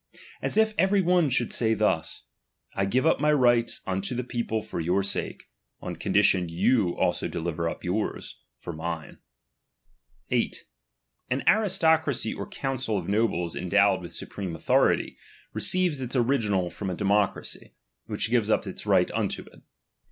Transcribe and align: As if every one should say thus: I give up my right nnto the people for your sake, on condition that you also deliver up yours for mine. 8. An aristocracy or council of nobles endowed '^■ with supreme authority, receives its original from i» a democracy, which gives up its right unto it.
As 0.41 0.57
if 0.57 0.73
every 0.79 0.99
one 1.01 1.29
should 1.29 1.53
say 1.53 1.75
thus: 1.75 2.23
I 2.73 2.85
give 2.85 3.05
up 3.05 3.21
my 3.21 3.31
right 3.31 3.69
nnto 3.85 4.17
the 4.17 4.23
people 4.23 4.63
for 4.63 4.79
your 4.79 5.03
sake, 5.03 5.43
on 5.79 5.95
condition 5.95 6.47
that 6.47 6.51
you 6.51 6.97
also 6.97 7.27
deliver 7.27 7.69
up 7.69 7.83
yours 7.83 8.41
for 8.57 8.73
mine. 8.73 9.19
8. 10.31 10.65
An 11.29 11.43
aristocracy 11.47 12.33
or 12.33 12.47
council 12.49 12.97
of 12.97 13.07
nobles 13.07 13.55
endowed 13.55 13.99
'^■ 13.99 14.01
with 14.01 14.11
supreme 14.15 14.55
authority, 14.55 15.17
receives 15.53 16.01
its 16.01 16.15
original 16.15 16.71
from 16.71 16.89
i» 16.89 16.93
a 16.93 16.97
democracy, 16.97 17.75
which 18.07 18.31
gives 18.31 18.49
up 18.49 18.65
its 18.65 18.87
right 18.87 19.11
unto 19.11 19.43
it. 19.43 19.61